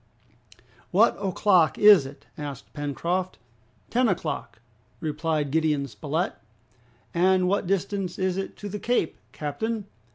[0.89, 3.37] "What o'clock is it?" asked Pencroft.
[3.91, 4.59] "Ten o'clock,"
[4.99, 6.33] replied Gideon Spilett.
[7.13, 9.85] "And what distance is it to the Cape, captain?"